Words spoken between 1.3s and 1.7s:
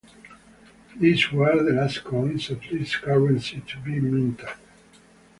were